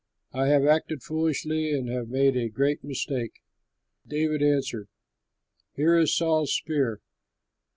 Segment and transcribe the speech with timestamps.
[0.33, 3.33] I have acted foolishly and have made a great mistake."
[4.03, 4.87] David answered,
[5.75, 7.01] "Here is Saul's spear!